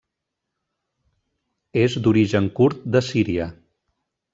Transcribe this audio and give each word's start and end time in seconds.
És 1.83 1.99
d'origen 2.09 2.51
kurd 2.61 2.93
de 2.97 3.07
Síria. 3.13 3.51